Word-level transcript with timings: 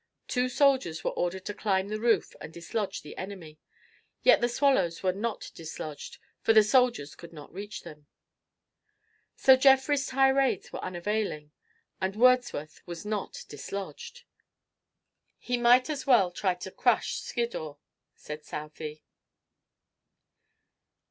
Two 0.27 0.49
soldiers 0.49 1.03
were 1.03 1.11
ordered 1.11 1.45
to 1.45 1.53
climb 1.53 1.89
the 1.89 1.99
roof 1.99 2.33
and 2.41 2.51
dislodge 2.51 3.03
the 3.03 3.15
enemy. 3.17 3.59
Yet 4.23 4.41
the 4.41 4.49
swallows 4.49 5.03
were 5.03 5.13
not 5.13 5.51
dislodged, 5.53 6.17
for 6.41 6.53
the 6.53 6.63
soldiers 6.63 7.13
could 7.13 7.31
not 7.31 7.53
reach 7.53 7.83
them. 7.83 8.07
So 9.35 9.55
Jeffrey's 9.55 10.07
tirades 10.07 10.73
were 10.73 10.83
unavailing, 10.83 11.51
and 12.01 12.15
Wordsworth 12.15 12.81
was 12.87 13.05
not 13.05 13.45
dislodged. 13.47 14.23
"He 15.37 15.55
might 15.55 15.87
as 15.87 16.07
well 16.07 16.31
try 16.31 16.55
to 16.55 16.71
crush 16.71 17.19
Skiddaw," 17.21 17.75
said 18.15 18.43
Southey. 18.43 19.03